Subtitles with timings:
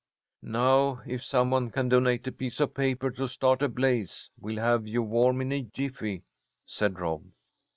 [0.41, 4.87] "Now if somebody can donate a piece of paper to start a blaze, we'll have
[4.87, 6.23] you warm in a jiffy,"
[6.65, 7.23] said Rob.